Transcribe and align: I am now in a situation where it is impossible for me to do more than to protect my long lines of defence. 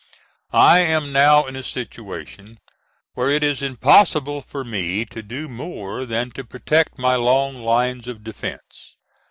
I 0.51 0.79
am 0.79 1.13
now 1.13 1.45
in 1.45 1.55
a 1.55 1.61
situation 1.61 2.59
where 3.13 3.29
it 3.29 3.43
is 3.43 3.61
impossible 3.61 4.41
for 4.41 4.63
me 4.63 5.05
to 5.05 5.21
do 5.21 5.47
more 5.47 6.07
than 6.07 6.31
to 6.31 6.43
protect 6.43 6.97
my 6.97 7.13
long 7.15 7.57
lines 7.57 8.07
of 8.07 8.23
defence. 8.23 8.95